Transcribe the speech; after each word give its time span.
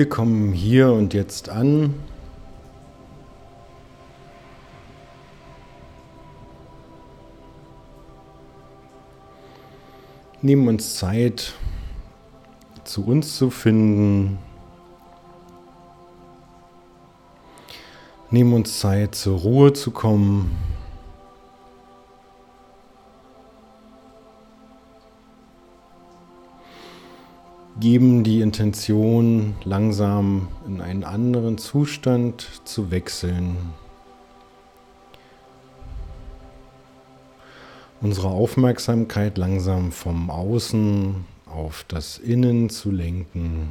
Wir 0.00 0.08
kommen 0.08 0.54
hier 0.54 0.90
und 0.92 1.12
jetzt 1.12 1.50
an. 1.50 1.92
Nehmen 10.40 10.68
uns 10.68 10.94
Zeit, 10.96 11.52
zu 12.82 13.04
uns 13.04 13.36
zu 13.36 13.50
finden. 13.50 14.38
Nehmen 18.30 18.54
uns 18.54 18.80
Zeit, 18.80 19.14
zur 19.14 19.40
Ruhe 19.40 19.74
zu 19.74 19.90
kommen. 19.90 20.56
Geben 27.90 28.22
die 28.22 28.40
Intention, 28.40 29.56
langsam 29.64 30.46
in 30.64 30.80
einen 30.80 31.02
anderen 31.02 31.58
Zustand 31.58 32.46
zu 32.64 32.92
wechseln. 32.92 33.56
Unsere 38.00 38.28
Aufmerksamkeit 38.28 39.36
langsam 39.38 39.90
vom 39.90 40.30
Außen 40.30 41.24
auf 41.46 41.84
das 41.88 42.18
Innen 42.18 42.70
zu 42.70 42.92
lenken. 42.92 43.70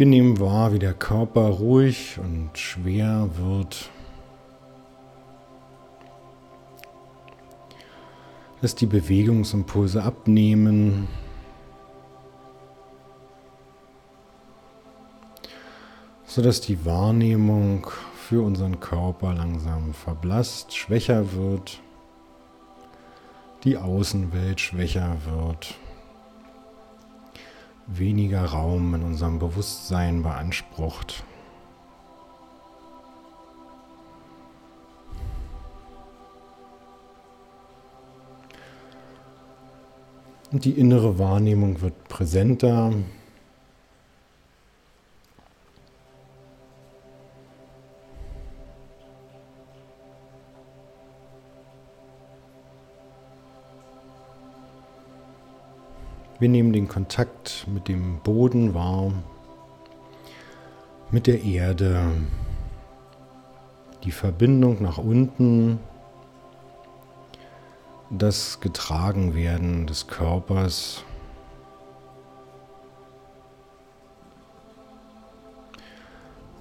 Wir 0.00 0.06
nehmen 0.06 0.40
wahr, 0.40 0.72
wie 0.72 0.78
der 0.78 0.94
Körper 0.94 1.42
ruhig 1.42 2.18
und 2.18 2.56
schwer 2.56 3.28
wird. 3.36 3.90
Dass 8.62 8.74
die 8.74 8.86
Bewegungsimpulse 8.86 10.02
abnehmen. 10.02 11.06
sodass 16.24 16.62
die 16.62 16.86
Wahrnehmung 16.86 17.88
für 18.16 18.40
unseren 18.40 18.80
Körper 18.80 19.34
langsam 19.34 19.92
verblasst, 19.92 20.74
schwächer 20.74 21.32
wird, 21.34 21.80
die 23.64 23.76
Außenwelt 23.76 24.60
schwächer 24.60 25.18
wird 25.26 25.74
weniger 27.92 28.44
Raum 28.44 28.94
in 28.94 29.02
unserem 29.02 29.38
Bewusstsein 29.38 30.22
beansprucht. 30.22 31.24
Und 40.52 40.64
die 40.64 40.72
innere 40.72 41.18
Wahrnehmung 41.18 41.80
wird 41.80 42.08
präsenter. 42.08 42.92
Wir 56.40 56.48
nehmen 56.48 56.72
den 56.72 56.88
Kontakt 56.88 57.66
mit 57.70 57.86
dem 57.86 58.20
Boden 58.20 58.72
wahr, 58.72 59.12
mit 61.10 61.26
der 61.26 61.44
Erde, 61.44 62.12
die 64.04 64.10
Verbindung 64.10 64.80
nach 64.80 64.96
unten, 64.96 65.80
das 68.08 68.58
Getragenwerden 68.60 69.86
des 69.86 70.06
Körpers. 70.06 71.04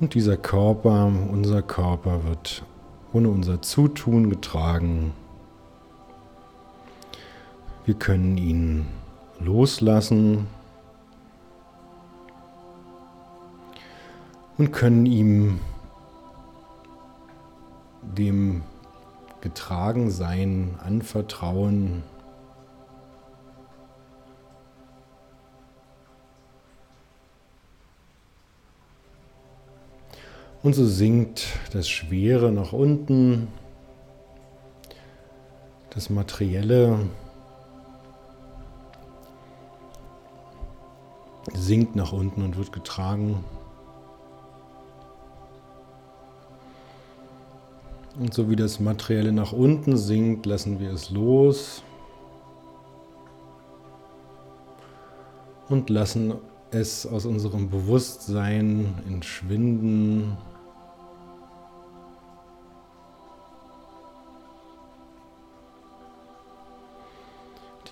Und 0.01 0.13
dieser 0.13 0.35
Körper, 0.35 1.05
unser 1.05 1.61
Körper 1.61 2.25
wird 2.25 2.65
ohne 3.13 3.29
unser 3.29 3.61
Zutun 3.61 4.29
getragen. 4.29 5.13
Wir 7.85 7.93
können 7.93 8.37
ihn 8.37 8.85
loslassen 9.39 10.47
und 14.57 14.71
können 14.71 15.05
ihm 15.05 15.59
dem 18.01 18.63
Getragensein 19.41 20.75
anvertrauen. 20.83 22.03
Und 30.61 30.73
so 30.73 30.85
sinkt 30.85 31.47
das 31.71 31.87
Schwere 31.87 32.51
nach 32.51 32.73
unten, 32.73 33.47
das 35.91 36.09
Materielle 36.09 36.99
sinkt 41.53 41.95
nach 41.95 42.11
unten 42.11 42.43
und 42.43 42.57
wird 42.57 42.71
getragen. 42.71 43.43
Und 48.19 48.33
so 48.33 48.49
wie 48.49 48.55
das 48.55 48.79
Materielle 48.79 49.31
nach 49.31 49.53
unten 49.53 49.97
sinkt, 49.97 50.45
lassen 50.45 50.79
wir 50.79 50.91
es 50.91 51.09
los 51.09 51.83
und 55.69 55.89
lassen 55.89 56.33
es 56.71 57.05
aus 57.05 57.25
unserem 57.25 57.69
Bewusstsein 57.69 58.93
entschwinden. 59.07 60.37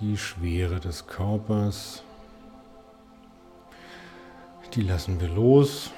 Die 0.01 0.17
Schwere 0.17 0.79
des 0.79 1.07
Körpers. 1.07 2.03
Die 4.73 4.83
lassen 4.83 5.19
wir 5.19 5.29
los 5.29 5.91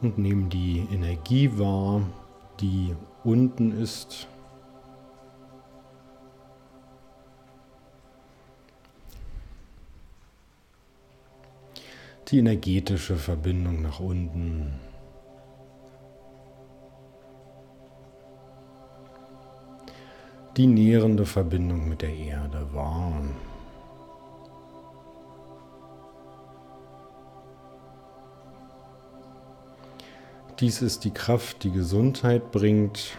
und 0.00 0.18
nehmen 0.18 0.48
die 0.48 0.86
Energie 0.90 1.50
wahr, 1.58 2.02
die 2.60 2.94
unten 3.24 3.72
ist. 3.72 4.26
Die 12.28 12.38
energetische 12.38 13.16
Verbindung 13.16 13.82
nach 13.82 14.00
unten. 14.00 14.80
Die 20.56 20.66
nährende 20.66 21.26
Verbindung 21.26 21.88
mit 21.88 22.02
der 22.02 22.14
Erde 22.14 22.72
wahr. 22.72 23.22
Dies 30.60 30.80
ist 30.80 31.04
die 31.04 31.10
Kraft, 31.10 31.64
die 31.64 31.72
Gesundheit 31.72 32.52
bringt, 32.52 33.16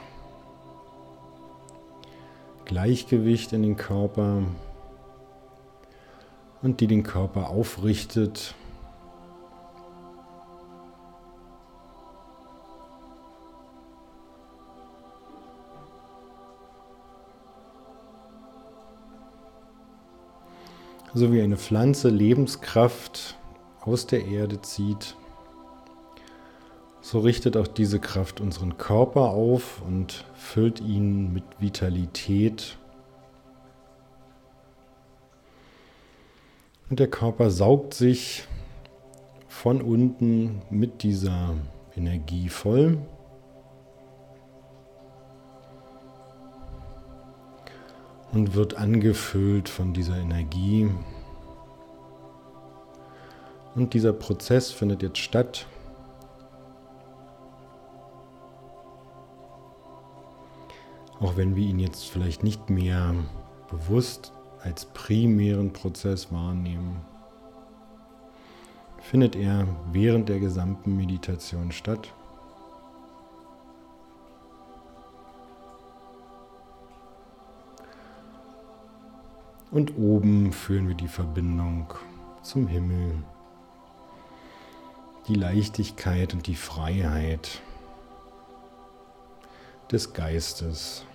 Gleichgewicht 2.63 3.51
in 3.51 3.63
den 3.63 3.75
Körper 3.75 4.43
und 6.61 6.79
die 6.79 6.87
den 6.87 7.03
Körper 7.03 7.49
aufrichtet. 7.49 8.55
So 21.13 21.31
wie 21.31 21.41
eine 21.41 21.57
Pflanze 21.57 22.09
Lebenskraft 22.09 23.37
aus 23.81 24.07
der 24.07 24.25
Erde 24.25 24.61
zieht 24.61 25.15
so 27.03 27.19
richtet 27.19 27.57
auch 27.57 27.67
diese 27.67 27.99
Kraft 27.99 28.39
unseren 28.39 28.77
Körper 28.77 29.31
auf 29.31 29.81
und 29.85 30.23
füllt 30.35 30.79
ihn 30.79 31.33
mit 31.33 31.43
Vitalität. 31.59 32.77
Und 36.89 37.01
der 37.01 37.09
Körper 37.09 37.51
saugt 37.51 37.93
sich 37.93 38.47
von 39.49 39.81
unten 39.81 40.61
mit 40.69 41.03
dieser 41.03 41.55
Energie 41.97 42.47
voll. 42.47 42.97
Und 48.31 48.55
wird 48.55 48.75
angefüllt 48.75 49.67
von 49.67 49.93
dieser 49.93 50.15
Energie. 50.15 50.89
Und 53.75 53.93
dieser 53.93 54.13
Prozess 54.13 54.71
findet 54.71 55.03
jetzt 55.03 55.17
statt. 55.17 55.67
Auch 61.23 61.37
wenn 61.37 61.55
wir 61.55 61.65
ihn 61.65 61.79
jetzt 61.79 62.09
vielleicht 62.09 62.43
nicht 62.43 62.69
mehr 62.69 63.15
bewusst 63.69 64.33
als 64.61 64.83
primären 64.87 65.71
Prozess 65.71 66.33
wahrnehmen, 66.33 66.99
findet 68.99 69.37
er 69.37 69.65
während 69.93 70.27
der 70.27 70.41
gesamten 70.41 70.97
Meditation 70.97 71.71
statt. 71.71 72.13
Und 79.71 79.97
oben 79.97 80.51
führen 80.51 80.89
wir 80.89 80.95
die 80.95 81.07
Verbindung 81.07 81.93
zum 82.41 82.67
Himmel, 82.67 83.23
die 85.29 85.35
Leichtigkeit 85.35 86.33
und 86.33 86.47
die 86.47 86.55
Freiheit 86.55 87.61
des 89.89 90.11
Geistes. 90.11 91.05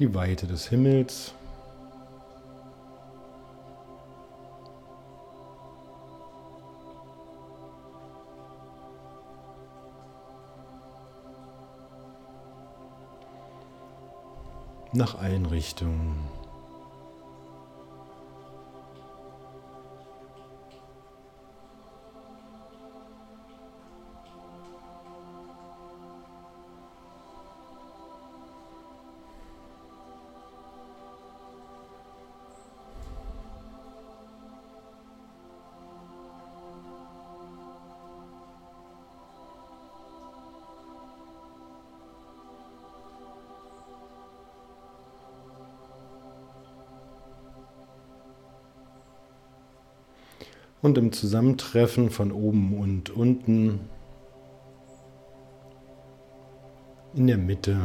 Die 0.00 0.14
Weite 0.14 0.46
des 0.46 0.70
Himmels. 0.70 1.34
nach 14.92 15.14
allen 15.14 15.46
und 50.82 50.96
im 50.96 51.12
Zusammentreffen 51.12 52.10
von 52.10 52.32
oben 52.32 52.78
und 52.78 53.10
unten 53.10 53.80
in 57.14 57.26
der 57.26 57.38
Mitte. 57.38 57.76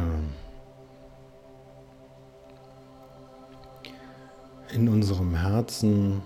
In 4.72 4.88
unserem 4.88 5.34
Herzen 5.34 6.22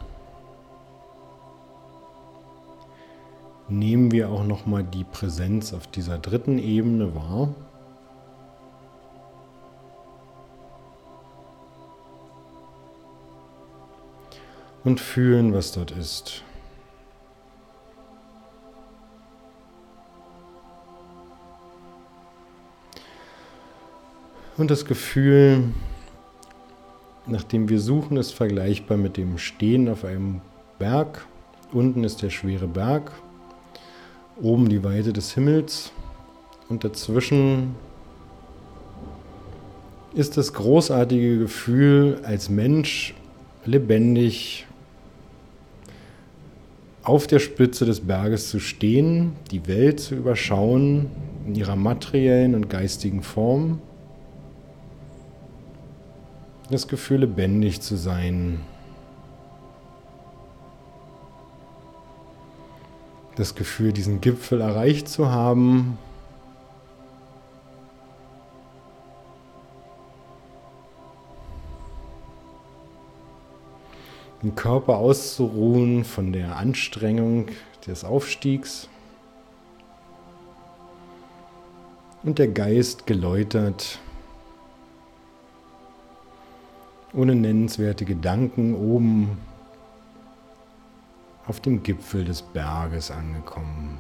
nehmen 3.69 4.11
wir 4.11 4.31
auch 4.31 4.45
noch 4.45 4.67
mal 4.67 4.83
die 4.83 5.05
Präsenz 5.05 5.73
auf 5.73 5.87
dieser 5.87 6.19
dritten 6.19 6.59
Ebene 6.59 7.15
wahr. 7.15 7.55
Und 14.83 14.99
fühlen, 14.99 15.53
was 15.53 15.73
dort 15.73 15.91
ist. 15.91 16.43
Und 24.61 24.71
das 24.71 24.85
Gefühl, 24.85 25.63
nachdem 27.27 27.71
wir 27.71 27.81
suchen, 27.81 28.19
ist 28.19 28.33
vergleichbar 28.33 28.99
mit 28.99 29.17
dem 29.17 29.39
Stehen 29.39 29.89
auf 29.89 30.05
einem 30.05 30.43
Berg. 30.79 31.27
Unten 31.73 32.05
ist 32.05 32.21
der 32.21 32.29
schwere 32.29 32.67
Berg, 32.69 33.11
oben 34.39 34.69
die 34.69 34.85
Weite 34.85 35.15
des 35.15 35.33
Himmels 35.33 35.93
und 36.69 36.85
dazwischen 36.85 37.75
ist 40.13 40.37
das 40.37 40.53
großartige 40.53 41.39
Gefühl, 41.39 42.21
als 42.23 42.51
Mensch 42.51 43.15
lebendig 43.65 44.67
auf 47.03 47.27
der 47.27 47.39
Spitze 47.39 47.87
des 47.87 48.01
Berges 48.01 48.51
zu 48.51 48.61
stehen, 48.61 49.33
die 49.53 49.67
Welt 49.67 50.01
zu 50.01 50.17
überschauen 50.17 51.07
in 51.47 51.55
ihrer 51.55 51.77
materiellen 51.77 52.55
und 52.55 52.69
geistigen 52.69 53.23
Form 53.23 53.81
das 56.71 56.87
Gefühl, 56.87 57.21
lebendig 57.21 57.81
zu 57.81 57.97
sein. 57.97 58.61
Das 63.35 63.55
Gefühl, 63.55 63.93
diesen 63.93 64.21
Gipfel 64.21 64.61
erreicht 64.61 65.09
zu 65.09 65.31
haben. 65.31 65.99
Den 74.43 74.55
Körper 74.55 74.97
auszuruhen 74.97 76.05
von 76.05 76.33
der 76.33 76.57
Anstrengung 76.57 77.49
des 77.87 78.05
Aufstiegs. 78.05 78.89
Und 82.23 82.39
der 82.39 82.49
Geist 82.49 83.07
geläutert 83.07 83.99
ohne 87.13 87.35
nennenswerte 87.35 88.05
Gedanken 88.05 88.75
oben 88.75 89.39
auf 91.47 91.61
dem 91.61 91.83
Gipfel 91.83 92.25
des 92.25 92.43
Berges 92.43 93.11
angekommen. 93.11 93.99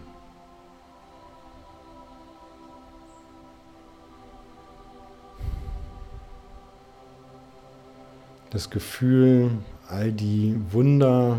Das 8.50 8.70
Gefühl, 8.70 9.50
all 9.88 10.12
die 10.12 10.56
Wunder 10.70 11.38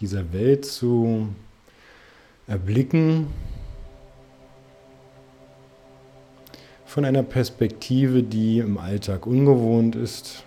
dieser 0.00 0.32
Welt 0.32 0.64
zu 0.64 1.28
erblicken, 2.46 3.28
von 6.84 7.04
einer 7.04 7.22
Perspektive, 7.22 8.22
die 8.22 8.58
im 8.58 8.78
Alltag 8.78 9.26
ungewohnt 9.26 9.94
ist, 9.94 10.44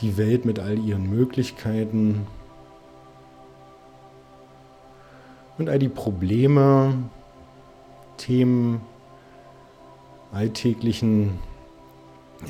die 0.00 0.16
Welt 0.16 0.44
mit 0.44 0.58
all 0.58 0.78
ihren 0.78 1.10
Möglichkeiten 1.10 2.26
und 5.58 5.68
all 5.68 5.78
die 5.78 5.88
Probleme, 5.88 6.94
Themen, 8.16 8.80
alltäglichen 10.32 11.38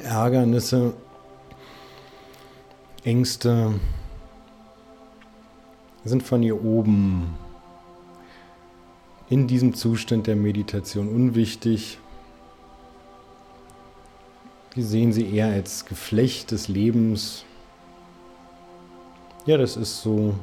Ärgernisse, 0.03 0.95
Ängste 3.03 3.73
sind 6.05 6.23
von 6.23 6.43
hier 6.43 6.63
oben 6.63 7.35
in 9.29 9.47
diesem 9.47 9.75
Zustand 9.75 10.27
der 10.27 10.37
Meditation 10.37 11.09
unwichtig. 11.09 11.99
Wir 14.73 14.85
sehen 14.85 15.13
sie 15.13 15.35
eher 15.35 15.49
als 15.49 15.85
Geflecht 15.85 16.53
des 16.53 16.69
Lebens. 16.69 17.45
Ja, 19.45 19.57
das 19.57 19.77
ist 19.77 20.03
so. 20.03 20.35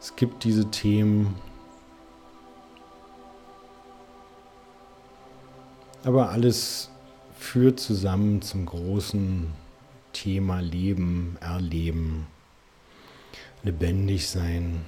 Es 0.00 0.14
gibt 0.14 0.44
diese 0.44 0.70
Themen. 0.70 1.34
Aber 6.04 6.30
alles 6.30 6.88
führt 7.36 7.80
zusammen 7.80 8.42
zum 8.42 8.66
großen 8.66 9.52
Thema 10.12 10.60
Leben, 10.60 11.36
Erleben, 11.40 12.26
lebendig 13.64 14.28
sein. 14.28 14.84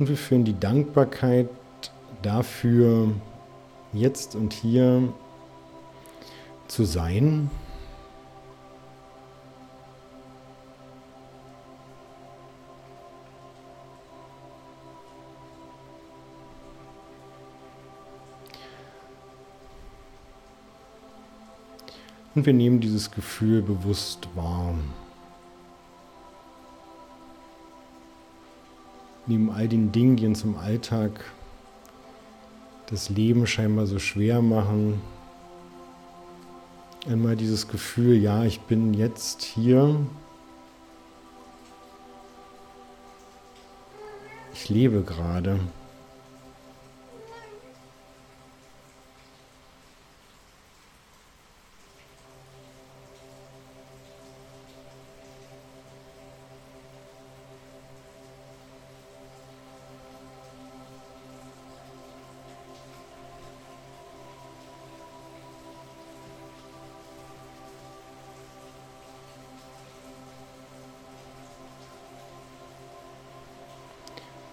und 0.00 0.08
wir 0.08 0.16
führen 0.16 0.44
die 0.44 0.58
Dankbarkeit 0.58 1.50
dafür, 2.22 3.12
jetzt 3.92 4.34
und 4.34 4.54
hier 4.54 5.12
zu 6.68 6.84
sein. 6.86 7.50
Und 22.34 22.46
wir 22.46 22.54
nehmen 22.54 22.80
dieses 22.80 23.10
Gefühl 23.10 23.60
bewusst 23.60 24.28
warm. 24.34 24.80
Neben 29.30 29.48
all 29.52 29.68
den 29.68 29.92
Dingen, 29.92 30.16
die 30.16 30.26
uns 30.26 30.42
im 30.42 30.56
Alltag 30.56 31.12
das 32.86 33.10
Leben 33.10 33.46
scheinbar 33.46 33.86
so 33.86 34.00
schwer 34.00 34.42
machen, 34.42 35.00
einmal 37.08 37.36
dieses 37.36 37.68
Gefühl, 37.68 38.16
ja, 38.16 38.42
ich 38.42 38.58
bin 38.62 38.92
jetzt 38.92 39.42
hier, 39.42 40.00
ich 44.52 44.68
lebe 44.68 45.02
gerade. 45.02 45.60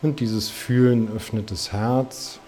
Und 0.08 0.22
dieses 0.22 0.48
Fühlen 0.48 1.12
öffnet 1.14 1.52
das 1.52 1.74
Herz. 1.74 2.40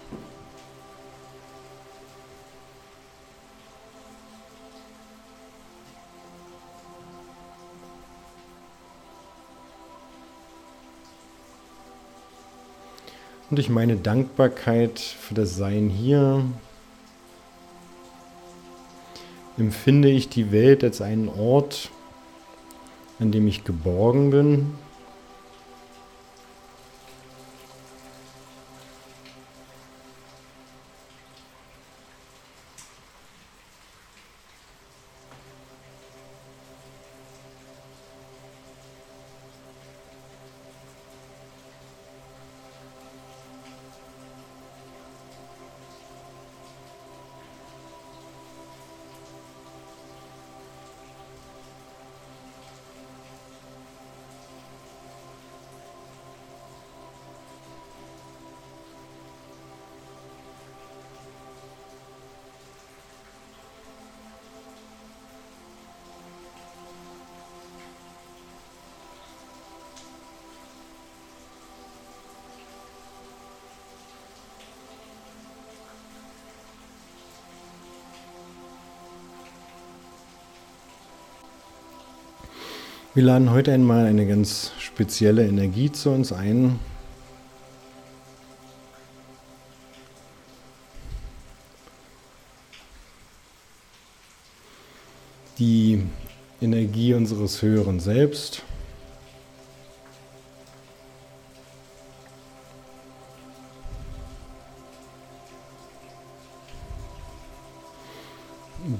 Und 13.50 13.56
durch 13.58 13.68
meine 13.68 13.96
Dankbarkeit 13.96 14.98
für 14.98 15.34
das 15.34 15.54
Sein 15.56 15.90
hier 15.90 16.42
empfinde 19.58 20.08
ich 20.08 20.30
die 20.30 20.50
Welt 20.50 20.82
als 20.82 21.02
einen 21.02 21.28
Ort, 21.28 21.90
an 23.18 23.32
dem 23.32 23.46
ich 23.46 23.64
geborgen 23.64 24.30
bin. 24.30 24.89
Wir 83.12 83.24
laden 83.24 83.50
heute 83.50 83.72
einmal 83.72 84.06
eine 84.06 84.24
ganz 84.24 84.70
spezielle 84.78 85.44
Energie 85.44 85.90
zu 85.90 86.10
uns 86.10 86.32
ein. 86.32 86.78
Die 95.58 96.04
Energie 96.60 97.12
unseres 97.14 97.60
höheren 97.62 97.98
Selbst. 97.98 98.62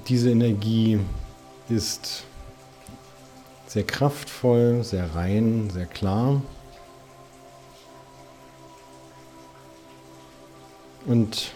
Diese 0.08 0.32
Energie 0.32 0.98
ist 1.68 2.24
sehr 3.70 3.84
kraftvoll, 3.84 4.82
sehr 4.82 5.14
rein, 5.14 5.70
sehr 5.70 5.86
klar. 5.86 6.42
Und 11.06 11.52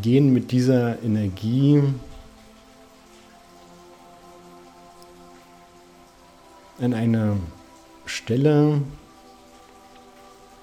gehen 0.00 0.32
mit 0.32 0.50
dieser 0.50 1.02
Energie 1.02 1.82
an 6.80 6.94
eine 6.94 7.36
Stelle, 8.06 8.80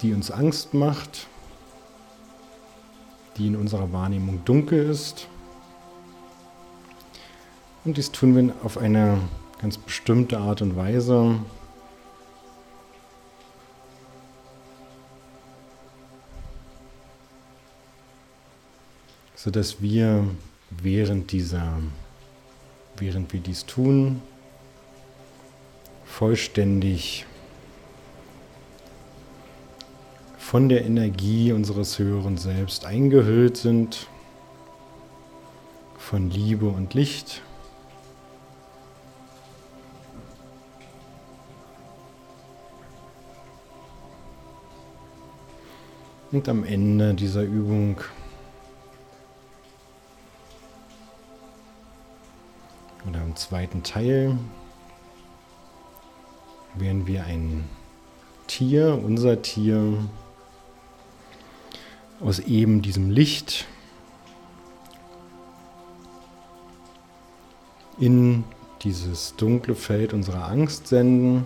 die 0.00 0.12
uns 0.12 0.32
Angst 0.32 0.74
macht, 0.74 1.28
die 3.36 3.46
in 3.46 3.54
unserer 3.54 3.92
Wahrnehmung 3.92 4.44
dunkel 4.44 4.90
ist. 4.90 5.28
Und 7.84 7.96
dies 7.96 8.10
tun 8.10 8.34
wir 8.34 8.52
auf 8.64 8.76
eine 8.76 9.20
ganz 9.62 9.78
bestimmte 9.78 10.38
Art 10.38 10.60
und 10.60 10.76
Weise. 10.76 11.38
so 19.42 19.50
dass 19.50 19.82
wir 19.82 20.24
während 20.70 21.32
dieser, 21.32 21.80
während 22.96 23.32
wir 23.32 23.40
dies 23.40 23.66
tun, 23.66 24.22
vollständig 26.04 27.26
von 30.38 30.68
der 30.68 30.84
Energie 30.84 31.50
unseres 31.50 31.98
höheren 31.98 32.36
Selbst 32.36 32.84
eingehüllt 32.84 33.56
sind, 33.56 34.06
von 35.98 36.30
Liebe 36.30 36.68
und 36.68 36.94
Licht. 36.94 37.42
Und 46.32 46.48
am 46.48 46.64
Ende 46.64 47.12
dieser 47.12 47.42
Übung 47.42 48.00
oder 53.06 53.20
im 53.20 53.36
zweiten 53.36 53.82
Teil 53.82 54.38
werden 56.74 57.06
wir 57.06 57.24
ein 57.24 57.68
Tier, 58.46 58.98
unser 59.04 59.42
Tier, 59.42 59.98
aus 62.18 62.38
eben 62.38 62.80
diesem 62.80 63.10
Licht 63.10 63.66
in 67.98 68.44
dieses 68.80 69.36
dunkle 69.36 69.74
Feld 69.74 70.14
unserer 70.14 70.48
Angst 70.48 70.86
senden. 70.86 71.44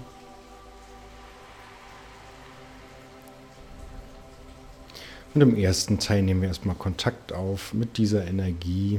Und 5.36 5.42
im 5.42 5.54
ersten 5.54 5.98
Teil 5.98 6.22
nehmen 6.22 6.40
wir 6.40 6.48
erstmal 6.48 6.76
Kontakt 6.76 7.34
auf 7.34 7.74
mit 7.74 7.98
dieser 7.98 8.26
Energie. 8.26 8.98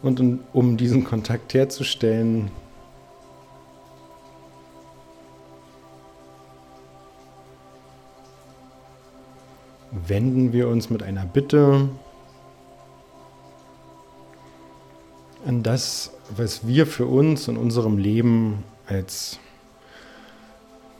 Und 0.00 0.40
um 0.54 0.78
diesen 0.78 1.04
Kontakt 1.04 1.52
herzustellen, 1.52 2.50
wenden 9.90 10.54
wir 10.54 10.68
uns 10.68 10.88
mit 10.88 11.02
einer 11.02 11.26
Bitte 11.26 11.90
an 15.44 15.62
das, 15.62 16.12
was 16.36 16.66
wir 16.66 16.86
für 16.86 17.06
uns 17.06 17.48
in 17.48 17.56
unserem 17.56 17.98
Leben 17.98 18.64
als 18.86 19.38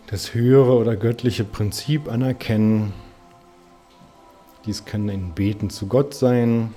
das 0.09 0.35
höhere 0.35 0.77
oder 0.77 0.97
göttliche 0.97 1.45
Prinzip 1.45 2.11
anerkennen. 2.11 2.93
Dies 4.67 4.85
kann 4.85 5.09
ein 5.09 5.33
Beten 5.35 5.71
zu 5.71 5.87
Gott 5.87 6.15
sein. 6.15 6.75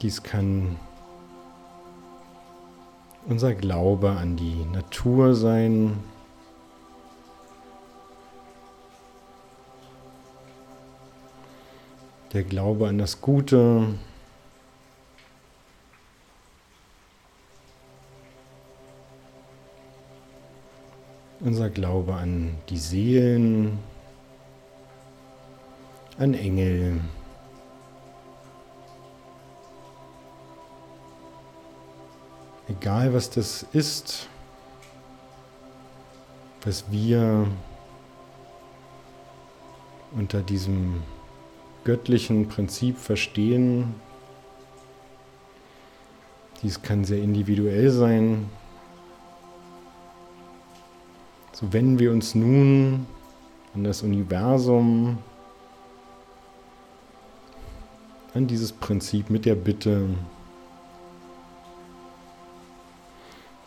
Dies 0.00 0.22
kann 0.22 0.76
unser 3.26 3.54
Glaube 3.54 4.10
an 4.10 4.36
die 4.36 4.64
Natur 4.72 5.34
sein. 5.34 5.98
Der 12.34 12.42
Glaube 12.42 12.88
an 12.88 12.98
das 12.98 13.22
Gute. 13.22 13.94
Unser 21.40 21.70
Glaube 21.70 22.14
an 22.14 22.58
die 22.68 22.76
Seelen, 22.76 23.78
an 26.18 26.34
Engel. 26.34 27.00
Egal 32.68 33.14
was 33.14 33.30
das 33.30 33.62
ist, 33.72 34.28
was 36.62 36.84
wir 36.90 37.46
unter 40.14 40.42
diesem 40.42 41.02
göttlichen 41.88 42.48
Prinzip 42.48 42.98
verstehen, 42.98 43.94
dies 46.62 46.82
kann 46.82 47.06
sehr 47.06 47.22
individuell 47.22 47.88
sein. 47.88 48.50
So 51.52 51.72
wenden 51.72 51.98
wir 51.98 52.12
uns 52.12 52.34
nun 52.34 53.06
an 53.74 53.84
das 53.84 54.02
Universum, 54.02 55.16
an 58.34 58.46
dieses 58.46 58.70
Prinzip 58.72 59.30
mit 59.30 59.46
der 59.46 59.54
Bitte, 59.54 60.10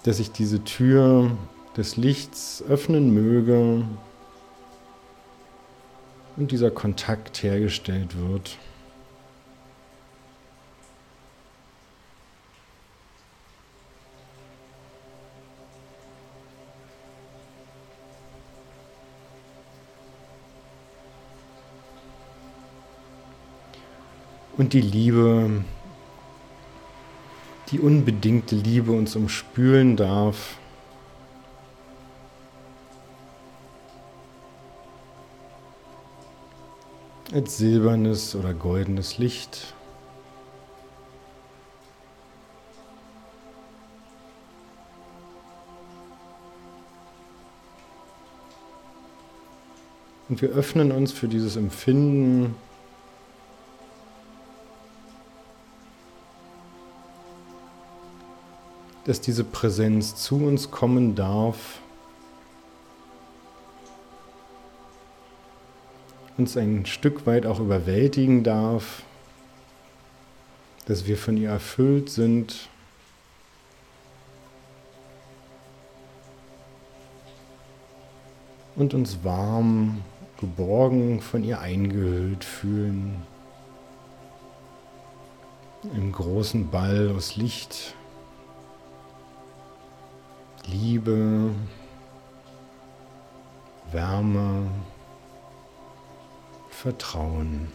dass 0.04 0.18
sich 0.18 0.32
diese 0.32 0.64
Tür 0.64 1.32
des 1.76 1.98
Lichts 1.98 2.64
öffnen 2.70 3.16
möge 3.16 3.84
und 6.38 6.52
dieser 6.52 6.72
Kontakt 6.72 7.44
hergestellt 7.44 8.18
wird. 8.18 8.58
Und 24.58 24.74
die 24.74 24.82
Liebe 24.82 25.64
die 27.72 27.80
unbedingte 27.80 28.56
Liebe 28.56 28.92
uns 28.92 29.16
umspülen 29.16 29.96
darf. 29.96 30.58
Als 37.34 37.58
silbernes 37.58 38.36
oder 38.36 38.54
goldenes 38.54 39.18
Licht. 39.18 39.74
Und 50.28 50.42
wir 50.42 50.50
öffnen 50.50 50.92
uns 50.92 51.12
für 51.12 51.28
dieses 51.28 51.56
Empfinden 51.56 52.56
dass 59.06 59.22
diese 59.22 59.44
Präsenz 59.44 60.16
zu 60.16 60.38
uns 60.38 60.72
kommen 60.72 61.16
darf, 61.16 61.80
uns 66.42 66.58
ein 66.58 66.88
Stück 66.88 67.28
weit 67.28 67.46
auch 67.46 67.60
überwältigen 67.60 68.44
darf, 68.44 69.04
dass 70.88 71.06
wir 71.06 71.16
von 71.16 71.38
ihr 71.38 71.50
erfüllt 71.50 72.10
sind. 72.10 72.68
Und 78.76 78.96
uns 78.96 79.24
warm, 79.24 80.02
geborgen 80.40 81.22
von 81.22 81.44
ihr 81.44 81.60
eingehüllt 81.60 82.44
fühlen. 82.44 83.22
Im 85.96 86.12
großen 86.12 86.72
Ball 86.72 87.14
aus 87.16 87.36
Licht 87.36 87.94
Liebe, 90.66 91.52
Wärme, 93.92 94.72
Vertrauen. 96.82 97.68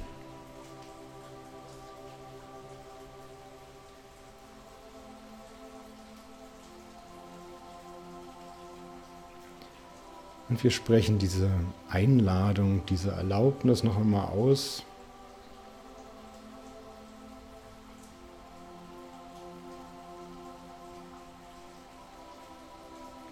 Und 10.48 10.64
wir 10.64 10.72
sprechen 10.72 11.18
diese 11.18 11.48
Einladung, 11.88 12.84
diese 12.86 13.12
Erlaubnis 13.12 13.84
noch 13.84 13.96
einmal 13.96 14.26
aus. 14.26 14.82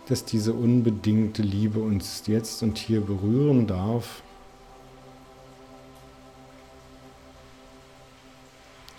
dass 0.06 0.22
diese 0.22 0.52
unbedingte 0.52 1.40
Liebe 1.40 1.80
uns 1.80 2.24
jetzt 2.26 2.62
und 2.62 2.76
hier 2.76 3.00
berühren 3.00 3.66
darf. 3.66 4.22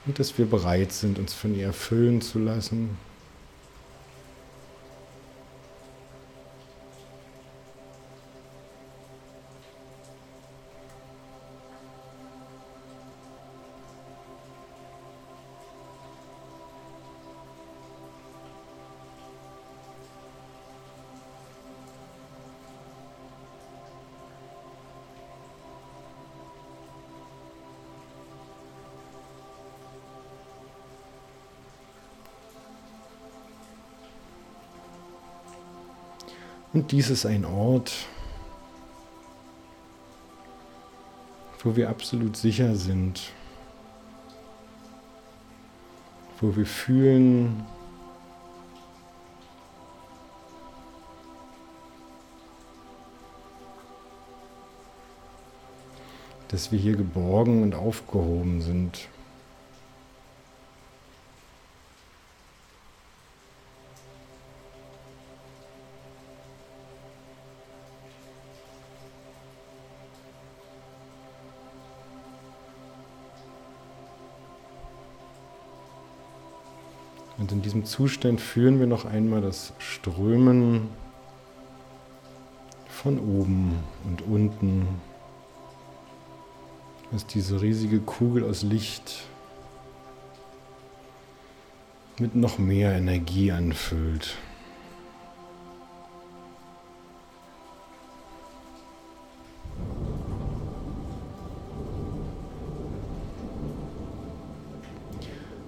Und 0.05 0.19
dass 0.19 0.37
wir 0.37 0.45
bereit 0.45 0.91
sind, 0.91 1.17
uns 1.17 1.33
von 1.33 1.55
ihr 1.55 1.67
erfüllen 1.67 2.21
zu 2.21 2.39
lassen. 2.39 2.97
Und 36.75 36.91
dies 36.91 37.09
ist 37.09 37.25
ein 37.25 37.45
Ort, 37.45 37.93
wo 41.63 41.73
wir 41.73 41.89
absolut 41.89 42.35
sicher 42.35 42.75
sind, 42.75 43.31
wo 46.41 46.53
wir 46.53 46.65
fühlen, 46.65 47.65
dass 56.49 56.73
wir 56.73 56.79
hier 56.79 56.97
geborgen 56.97 57.63
und 57.63 57.73
aufgehoben 57.73 58.61
sind. 58.61 59.07
Und 77.45 77.51
in 77.51 77.61
diesem 77.61 77.85
Zustand 77.85 78.41
führen 78.41 78.79
wir 78.79 78.87
noch 78.87 79.05
einmal 79.05 79.39
das 79.39 79.73
Strömen 79.77 80.89
von 82.89 83.19
oben 83.19 83.83
und 84.03 84.23
unten, 84.23 84.87
dass 87.11 87.27
diese 87.27 87.61
riesige 87.61 87.99
Kugel 87.99 88.43
aus 88.43 88.63
Licht 88.63 89.27
mit 92.17 92.33
noch 92.33 92.57
mehr 92.57 92.93
Energie 92.93 93.51
anfüllt. 93.51 94.37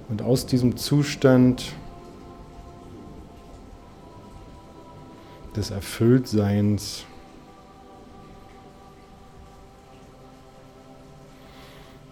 Und 0.10 0.22
aus 0.22 0.46
diesem 0.46 0.78
Zustand 0.78 1.74
des 5.56 5.70
Erfülltseins 5.72 7.04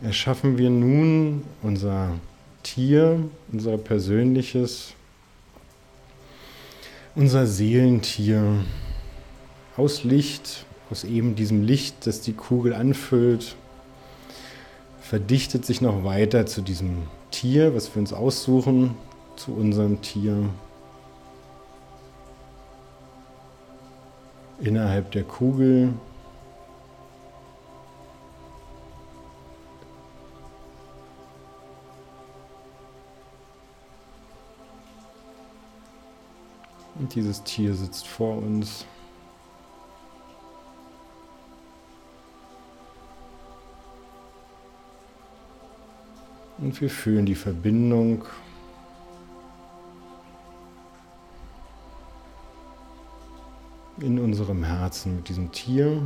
erschaffen 0.01 0.57
wir 0.57 0.69
nun 0.69 1.43
unser 1.61 2.11
Tier, 2.63 3.19
unser 3.51 3.77
persönliches, 3.77 4.93
unser 7.15 7.47
Seelentier. 7.47 8.63
Aus 9.77 10.03
Licht, 10.03 10.65
aus 10.89 11.03
eben 11.03 11.35
diesem 11.35 11.63
Licht, 11.63 12.07
das 12.07 12.21
die 12.21 12.33
Kugel 12.33 12.73
anfüllt, 12.73 13.55
verdichtet 15.01 15.65
sich 15.65 15.81
noch 15.81 16.03
weiter 16.03 16.45
zu 16.45 16.61
diesem 16.61 17.03
Tier, 17.35 17.75
was 17.75 17.93
wir 17.93 17.99
uns 17.99 18.13
aussuchen, 18.13 18.95
zu 19.35 19.51
unserem 19.51 20.01
Tier. 20.01 20.37
Innerhalb 24.61 25.11
der 25.11 25.25
Kugel 25.25 25.93
Und 36.97 37.13
dieses 37.13 37.43
Tier 37.43 37.75
sitzt 37.75 38.07
vor 38.07 38.37
uns. 38.37 38.85
Und 46.65 46.81
wir 46.81 46.89
fühlen 46.89 47.27
die 47.27 47.35
Verbindung 47.35 48.25
in 53.99 54.17
unserem 54.17 54.63
Herzen 54.63 55.17
mit 55.17 55.29
diesem 55.29 55.51
Tier. 55.51 56.01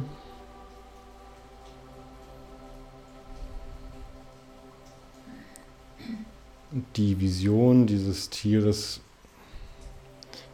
Die 6.97 7.21
Vision 7.21 7.87
dieses 7.87 8.29
Tieres 8.29 8.99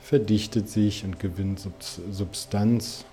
verdichtet 0.02 0.70
sich 0.70 1.04
und 1.04 1.20
gewinnt 1.20 1.68
Substanz. 2.12 3.06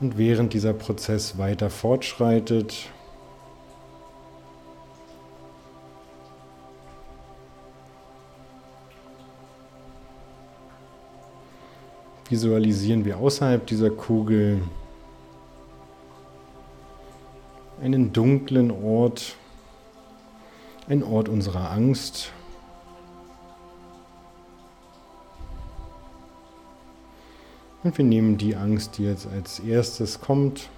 Und 0.00 0.16
während 0.16 0.54
dieser 0.54 0.72
Prozess 0.72 1.36
weiter 1.36 1.68
fortschreitet, 1.68 2.88
visualisieren 12.30 13.04
wir 13.04 13.18
außerhalb 13.18 13.66
dieser 13.66 13.90
Kugel 13.90 14.62
einen 17.82 18.12
dunklen 18.14 18.70
Ort, 18.70 19.36
ein 20.88 21.02
Ort 21.02 21.28
unserer 21.28 21.70
Angst. 21.72 22.32
Und 27.82 27.96
wir 27.96 28.04
nehmen 28.04 28.36
die 28.36 28.56
Angst, 28.56 28.98
die 28.98 29.04
jetzt 29.04 29.26
als 29.26 29.58
erstes 29.60 30.20
kommt, 30.20 30.68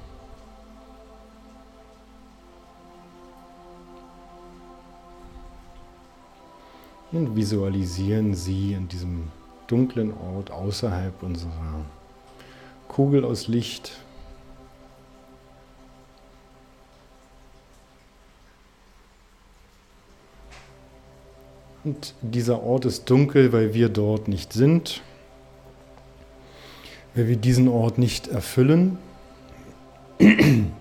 und 7.13 7.37
visualisieren 7.37 8.35
sie 8.35 8.73
in 8.73 8.89
diesem 8.89 9.25
dunklen 9.67 10.13
Ort 10.17 10.51
außerhalb 10.51 11.23
unserer 11.23 11.85
Kugel 12.89 13.25
aus 13.25 13.49
Licht. 13.49 13.93
Und 21.85 22.15
dieser 22.23 22.63
Ort 22.63 22.85
ist 22.85 23.11
dunkel, 23.11 23.53
weil 23.53 23.75
wir 23.75 23.89
dort 23.89 24.29
nicht 24.29 24.53
sind, 24.53 25.03
weil 27.15 27.29
wir 27.29 27.37
diesen 27.37 27.69
Ort 27.69 27.99
nicht 27.99 28.29
erfüllen. 28.29 28.99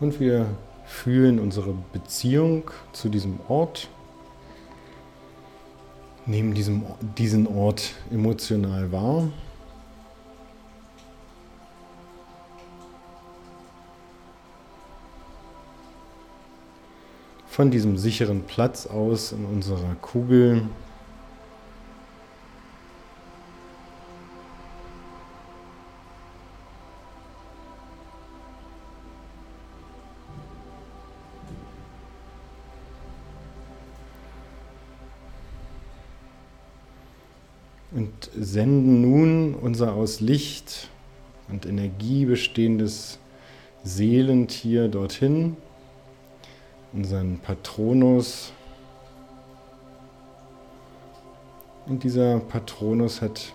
Und 0.00 0.18
wir 0.18 0.46
fühlen 0.84 1.38
unsere 1.38 1.74
Beziehung 1.92 2.70
zu 2.92 3.08
diesem 3.08 3.38
Ort, 3.48 3.88
nehmen 6.26 6.54
diesem, 6.54 6.82
diesen 7.16 7.46
Ort 7.46 7.94
emotional 8.10 8.90
wahr. 8.90 9.28
Von 17.52 17.70
diesem 17.70 17.98
sicheren 17.98 18.44
Platz 18.44 18.86
aus 18.86 19.32
in 19.32 19.44
unserer 19.44 19.94
Kugel. 20.00 20.62
Und 37.90 38.30
senden 38.34 39.02
nun 39.02 39.54
unser 39.54 39.92
aus 39.92 40.20
Licht 40.20 40.88
und 41.50 41.66
Energie 41.66 42.24
bestehendes 42.24 43.18
Seelentier 43.84 44.88
dorthin 44.88 45.58
unseren 46.92 47.38
Patronus. 47.38 48.52
Und 51.86 52.04
dieser 52.04 52.38
Patronus 52.40 53.20
hat 53.22 53.52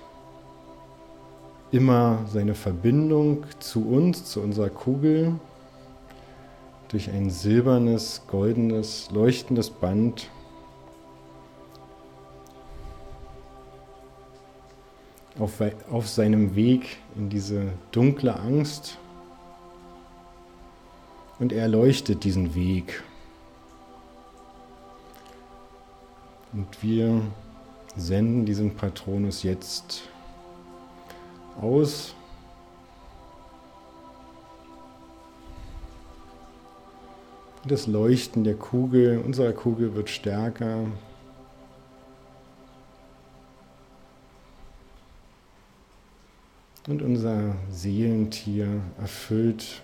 immer 1.71 2.25
seine 2.31 2.55
Verbindung 2.55 3.45
zu 3.59 3.87
uns, 3.87 4.25
zu 4.25 4.41
unserer 4.41 4.69
Kugel, 4.69 5.39
durch 6.89 7.09
ein 7.09 7.29
silbernes, 7.29 8.21
goldenes, 8.27 9.09
leuchtendes 9.11 9.69
Band. 9.69 10.29
Auf, 15.37 15.61
auf 15.91 16.07
seinem 16.07 16.55
Weg 16.55 16.97
in 17.15 17.29
diese 17.29 17.67
dunkle 17.91 18.39
Angst 18.39 18.97
und 21.37 21.53
er 21.53 21.67
leuchtet 21.67 22.23
diesen 22.23 22.55
Weg. 22.55 23.03
Und 26.53 26.81
wir 26.81 27.21
senden 27.95 28.45
diesen 28.45 28.75
Patronus 28.75 29.43
jetzt 29.43 30.03
aus. 31.61 32.15
Das 37.65 37.85
Leuchten 37.85 38.43
der 38.43 38.55
Kugel, 38.55 39.21
unserer 39.25 39.51
Kugel 39.51 39.93
wird 39.93 40.09
stärker. 40.09 40.85
Und 46.87 47.01
unser 47.01 47.55
Seelentier 47.69 48.67
erfüllt 48.97 49.81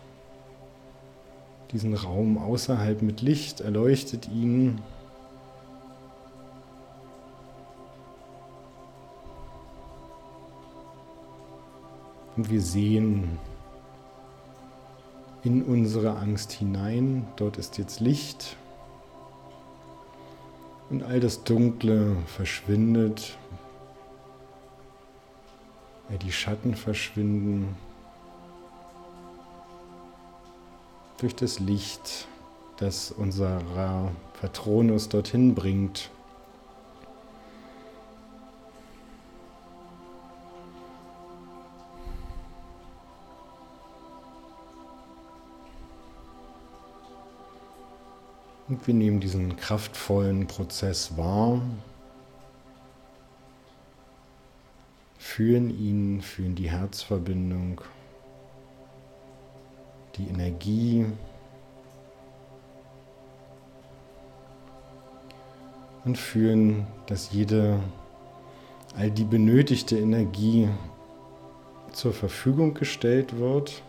diesen 1.74 1.96
Raum 1.96 2.38
außerhalb 2.38 3.02
mit 3.02 3.22
Licht, 3.22 3.60
erleuchtet 3.60 4.30
ihn. 4.30 4.80
Und 12.36 12.50
wir 12.50 12.62
sehen 12.62 13.38
in 15.44 15.64
unsere 15.64 16.18
Angst 16.18 16.52
hinein. 16.52 17.28
Dort 17.36 17.58
ist 17.58 17.78
jetzt 17.78 18.00
Licht. 18.00 18.58
Und 20.90 21.04
all 21.04 21.20
das 21.20 21.44
Dunkle 21.44 22.16
verschwindet. 22.26 23.38
die 26.18 26.32
Schatten 26.32 26.76
verschwinden 26.76 27.76
durch 31.18 31.36
das 31.36 31.60
Licht, 31.60 32.28
das 32.78 33.12
unser 33.12 33.62
Patronus 34.40 35.08
dorthin 35.10 35.56
bringt. 35.56 36.10
Und 48.70 48.88
wir 48.88 48.94
nehmen 48.94 49.20
diesen 49.20 49.58
kraftvollen 49.58 50.48
Prozess 50.48 51.18
wahr, 51.18 51.62
fühlen 55.18 55.70
ihn, 55.70 56.22
fühlen 56.22 56.56
die 56.56 56.70
Herzverbindung, 56.72 57.82
die 60.16 60.28
Energie. 60.28 61.06
Und 66.06 66.18
fühlen, 66.18 66.86
dass 67.08 67.32
jede, 67.32 67.80
all 68.96 69.10
die 69.10 69.24
benötigte 69.24 69.98
Energie 69.98 70.70
zur 71.94 72.14
Verfügung 72.14 72.74
gestellt 72.74 73.38
wird. 73.38 73.82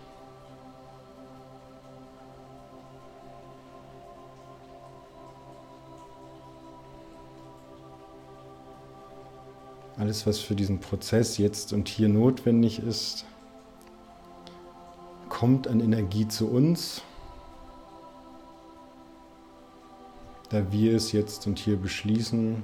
Alles, 9.97 10.27
was 10.27 10.41
für 10.41 10.57
diesen 10.57 10.81
Prozess 10.81 11.39
jetzt 11.39 11.73
und 11.73 11.89
hier 11.89 12.09
notwendig 12.09 12.81
ist, 12.81 13.25
kommt 15.29 15.69
an 15.69 15.81
Energie 15.81 16.27
zu 16.27 16.49
uns, 16.49 17.03
da 20.51 20.73
wir 20.73 20.97
es 20.97 21.13
jetzt 21.13 21.47
und 21.47 21.61
hier 21.61 21.77
beschließen. 21.77 22.63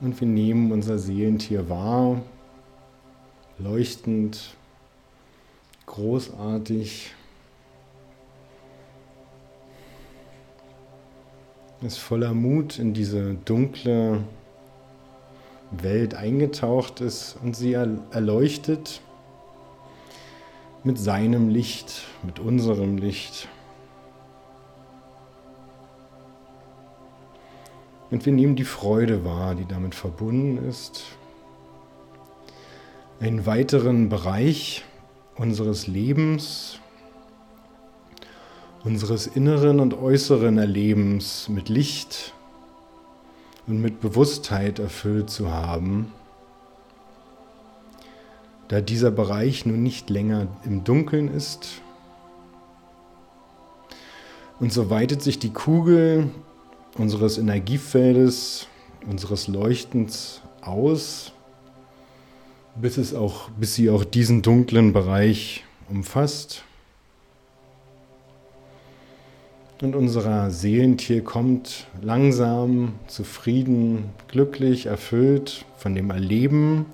Und 0.00 0.20
wir 0.20 0.28
nehmen 0.28 0.70
unser 0.70 0.98
Seelentier 0.98 1.68
wahr 1.68 2.22
leuchtend, 3.62 4.54
großartig. 5.86 7.12
Ist 11.82 11.98
voller 11.98 12.34
Mut 12.34 12.78
in 12.78 12.92
diese 12.92 13.34
dunkle 13.34 14.22
Welt 15.70 16.14
eingetaucht 16.14 17.00
ist 17.00 17.38
und 17.42 17.56
sie 17.56 17.72
erleuchtet 17.72 19.00
mit 20.84 20.98
seinem 20.98 21.48
Licht, 21.48 22.02
mit 22.22 22.38
unserem 22.38 22.98
Licht. 22.98 23.48
Und 28.10 28.26
wir 28.26 28.32
nehmen 28.32 28.56
die 28.56 28.64
Freude 28.64 29.24
wahr, 29.24 29.54
die 29.54 29.66
damit 29.66 29.94
verbunden 29.94 30.68
ist 30.68 31.16
einen 33.20 33.44
weiteren 33.44 34.08
Bereich 34.08 34.82
unseres 35.36 35.86
Lebens, 35.86 36.78
unseres 38.82 39.26
inneren 39.26 39.78
und 39.78 39.92
äußeren 39.92 40.56
Erlebens 40.56 41.50
mit 41.50 41.68
Licht 41.68 42.32
und 43.66 43.82
mit 43.82 44.00
Bewusstheit 44.00 44.78
erfüllt 44.78 45.28
zu 45.28 45.52
haben, 45.52 46.12
da 48.68 48.80
dieser 48.80 49.10
Bereich 49.10 49.66
nun 49.66 49.82
nicht 49.82 50.08
länger 50.08 50.46
im 50.64 50.82
Dunkeln 50.84 51.28
ist. 51.28 51.82
Und 54.60 54.72
so 54.72 54.88
weitet 54.88 55.20
sich 55.22 55.38
die 55.38 55.52
Kugel 55.52 56.30
unseres 56.96 57.36
Energiefeldes, 57.36 58.66
unseres 59.06 59.46
Leuchtens 59.46 60.40
aus 60.62 61.32
bis, 62.76 62.96
es 62.96 63.14
auch, 63.14 63.50
bis 63.50 63.74
sie 63.74 63.90
auch 63.90 64.04
diesen 64.04 64.42
dunklen 64.42 64.92
Bereich 64.92 65.64
umfasst. 65.88 66.64
Und 69.82 69.96
unser 69.96 70.50
Seelentier 70.50 71.24
kommt 71.24 71.86
langsam, 72.02 72.92
zufrieden, 73.06 74.10
glücklich, 74.28 74.86
erfüllt 74.86 75.64
von 75.78 75.94
dem 75.94 76.10
Erleben 76.10 76.84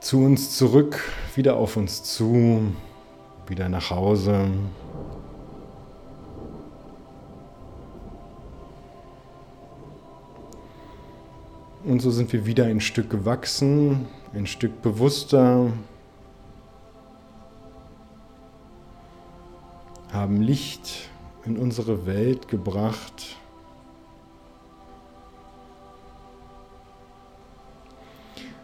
zu 0.00 0.20
uns 0.24 0.56
zurück, 0.56 1.02
wieder 1.34 1.56
auf 1.56 1.76
uns 1.76 2.02
zu, 2.02 2.62
wieder 3.46 3.68
nach 3.68 3.90
Hause. 3.90 4.46
Und 11.84 12.00
so 12.00 12.10
sind 12.10 12.32
wir 12.32 12.44
wieder 12.44 12.66
ein 12.66 12.80
Stück 12.80 13.08
gewachsen, 13.08 14.06
ein 14.34 14.46
Stück 14.46 14.82
bewusster, 14.82 15.72
haben 20.12 20.42
Licht 20.42 21.08
in 21.44 21.56
unsere 21.56 22.04
Welt 22.04 22.48
gebracht. 22.48 23.36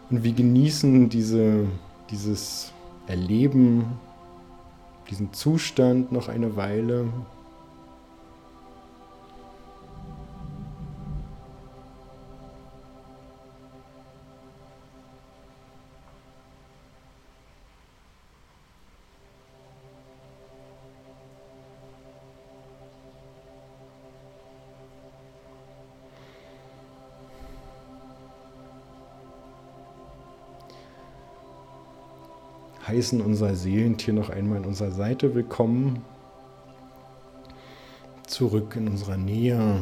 Und 0.09 0.23
wir 0.23 0.33
genießen 0.33 1.09
diese, 1.09 1.65
dieses 2.11 2.73
Erleben, 3.07 3.85
diesen 5.09 5.33
Zustand 5.33 6.11
noch 6.11 6.27
eine 6.27 6.55
Weile. 6.55 7.07
Heißen 32.95 33.19
unser 33.19 33.55
Seelentier 33.55 34.13
noch 34.13 34.29
einmal 34.29 34.59
an 34.59 34.65
unserer 34.65 34.91
Seite 34.91 35.35
willkommen. 35.35 36.01
Zurück 38.25 38.77
in 38.77 38.87
unserer 38.87 39.17
Nähe, 39.17 39.81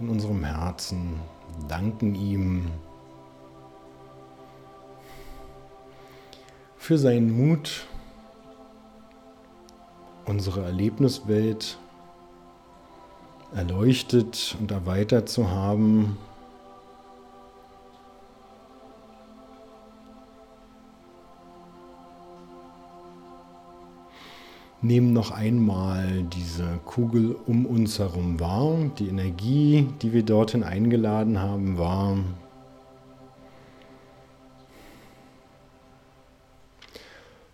in 0.00 0.08
unserem 0.08 0.42
Herzen, 0.42 1.20
danken 1.68 2.16
ihm 2.16 2.66
für 6.76 6.98
seinen 6.98 7.30
Mut, 7.30 7.86
unsere 10.24 10.64
Erlebniswelt 10.64 11.78
erleuchtet 13.54 14.56
und 14.58 14.72
erweitert 14.72 15.28
zu 15.28 15.50
haben. 15.50 16.18
Nehmen 24.82 25.12
noch 25.12 25.30
einmal 25.30 26.22
diese 26.24 26.80
Kugel 26.84 27.36
um 27.46 27.66
uns 27.66 27.98
herum 27.98 28.40
wahr, 28.40 28.90
die 28.98 29.08
Energie, 29.08 29.86
die 30.00 30.12
wir 30.12 30.22
dorthin 30.22 30.62
eingeladen 30.62 31.38
haben, 31.38 31.78
wahr. 31.78 32.16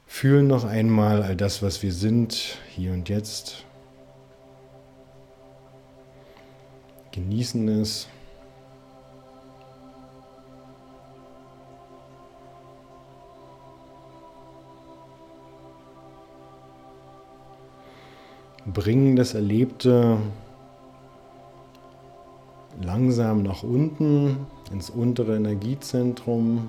Fühlen 0.07 0.47
noch 0.47 0.65
einmal 0.65 1.23
all 1.23 1.37
das, 1.37 1.63
was 1.63 1.83
wir 1.83 1.93
sind, 1.93 2.59
hier 2.75 2.93
und 2.93 3.09
jetzt. 3.09 3.65
Genießen 7.13 7.69
es. 7.69 8.09
bringen 18.73 19.17
das 19.17 19.35
Erlebte 19.35 20.19
langsam 22.81 23.43
nach 23.43 23.63
unten, 23.63 24.47
ins 24.73 24.91
untere 24.91 25.37
Energiezentrum. 25.37 26.69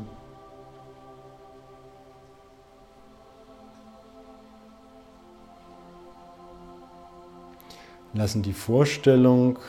Lassen 8.13 8.41
die 8.41 8.53
Vorstellung 8.53 9.59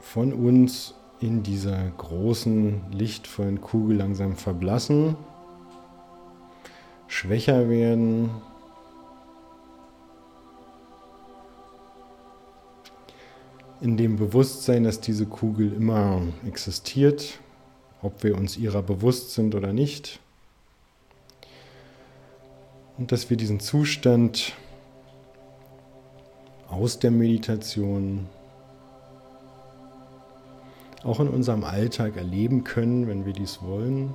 von 0.00 0.32
uns 0.32 0.94
in 1.20 1.42
dieser 1.42 1.88
großen, 1.96 2.82
lichtvollen 2.90 3.60
Kugel 3.60 3.96
langsam 3.96 4.36
verblassen, 4.36 5.16
schwächer 7.06 7.70
werden. 7.70 8.30
In 13.82 13.96
dem 13.96 14.14
Bewusstsein, 14.14 14.84
dass 14.84 15.00
diese 15.00 15.26
Kugel 15.26 15.72
immer 15.72 16.22
existiert, 16.46 17.40
ob 18.00 18.22
wir 18.22 18.36
uns 18.36 18.56
ihrer 18.56 18.80
bewusst 18.80 19.34
sind 19.34 19.56
oder 19.56 19.72
nicht. 19.72 20.20
Und 22.96 23.10
dass 23.10 23.28
wir 23.28 23.36
diesen 23.36 23.58
Zustand 23.58 24.52
aus 26.68 27.00
der 27.00 27.10
Meditation 27.10 28.28
auch 31.02 31.18
in 31.18 31.26
unserem 31.26 31.64
Alltag 31.64 32.16
erleben 32.16 32.62
können, 32.62 33.08
wenn 33.08 33.26
wir 33.26 33.32
dies 33.32 33.62
wollen. 33.62 34.14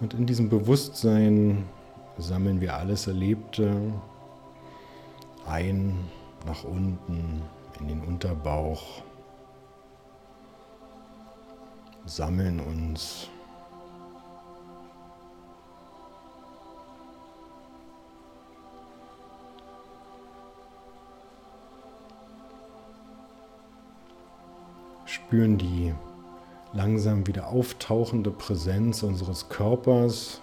Und 0.00 0.14
in 0.14 0.24
diesem 0.24 0.48
Bewusstsein 0.48 1.64
sammeln 2.16 2.62
wir 2.62 2.78
alles 2.78 3.06
Erlebte 3.08 3.92
ein 5.48 6.08
nach 6.46 6.64
unten 6.64 7.42
in 7.80 7.88
den 7.88 8.02
Unterbauch, 8.02 9.02
sammeln 12.06 12.60
uns. 12.60 13.28
spüren 25.28 25.58
die 25.58 25.94
langsam 26.72 27.26
wieder 27.26 27.48
auftauchende 27.48 28.30
Präsenz 28.30 29.02
unseres 29.02 29.50
Körpers. 29.50 30.40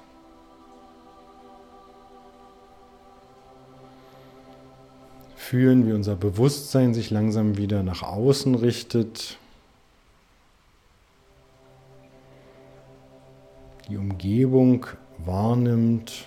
Fühlen, 5.47 5.85
wie 5.85 5.93
unser 5.93 6.15
Bewusstsein 6.15 6.95
sich 6.95 7.11
langsam 7.11 7.55
wieder 7.55 7.83
nach 7.83 8.01
außen 8.01 8.55
richtet. 8.55 9.37
Die 13.87 13.95
Umgebung 13.95 14.87
wahrnimmt. 15.19 16.25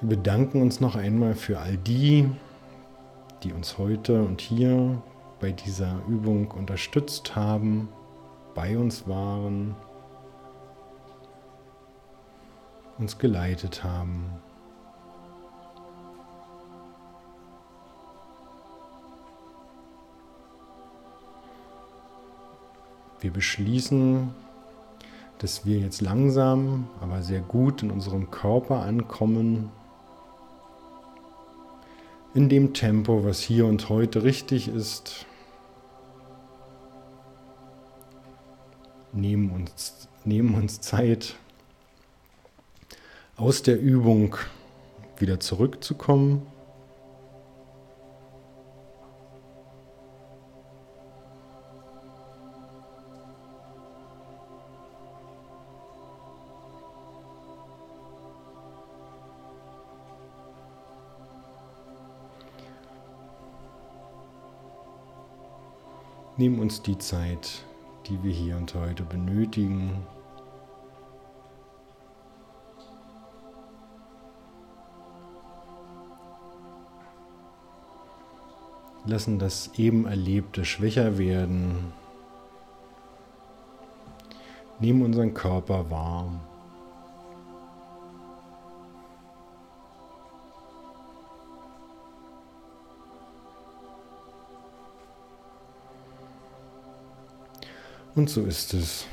Wir 0.00 0.08
bedanken 0.08 0.62
uns 0.62 0.80
noch 0.80 0.96
einmal 0.96 1.34
für 1.34 1.58
all 1.58 1.76
die, 1.76 2.30
die 3.42 3.52
uns 3.52 3.76
heute 3.76 4.22
und 4.22 4.40
hier 4.40 5.02
bei 5.40 5.52
dieser 5.52 6.00
Übung 6.06 6.50
unterstützt 6.50 7.34
haben, 7.34 7.88
bei 8.54 8.76
uns 8.76 9.08
waren, 9.08 9.74
uns 12.98 13.18
geleitet 13.18 13.82
haben. 13.82 14.26
Wir 23.20 23.32
beschließen, 23.32 24.34
dass 25.38 25.64
wir 25.64 25.78
jetzt 25.78 26.00
langsam, 26.00 26.88
aber 27.00 27.22
sehr 27.22 27.40
gut 27.40 27.82
in 27.82 27.90
unserem 27.90 28.30
Körper 28.30 28.82
ankommen 28.82 29.70
in 32.34 32.48
dem 32.48 32.74
Tempo, 32.74 33.24
was 33.24 33.40
hier 33.40 33.66
und 33.66 33.88
heute 33.88 34.22
richtig 34.22 34.68
ist. 34.68 35.26
Nehmen 39.12 39.50
uns, 39.50 40.08
nehmen 40.24 40.54
uns 40.54 40.80
Zeit, 40.80 41.34
aus 43.36 43.62
der 43.62 43.80
Übung 43.80 44.36
wieder 45.18 45.40
zurückzukommen. 45.40 46.46
Nehmen 66.36 66.58
uns 66.58 66.80
die 66.80 66.96
Zeit, 66.96 67.64
die 68.06 68.22
wir 68.22 68.32
hier 68.32 68.56
und 68.56 68.74
heute 68.74 69.02
benötigen. 69.02 70.06
Lassen 79.06 79.38
das 79.38 79.70
eben 79.78 80.06
Erlebte 80.06 80.64
schwächer 80.64 81.18
werden. 81.18 81.92
Nehmen 84.78 85.02
unseren 85.02 85.34
Körper 85.34 85.90
warm. 85.90 86.40
Und 98.14 98.28
so 98.28 98.44
ist 98.44 98.74
es. 98.74 99.06